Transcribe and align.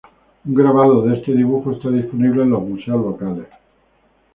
Un 0.45 0.55
grabado 0.55 1.03
de 1.03 1.15
este 1.17 1.31
dibujo 1.31 1.73
está 1.73 1.91
disponible 1.91 2.41
en 2.41 2.49
los 2.49 2.63
museos 2.63 3.05
locales. 3.05 3.45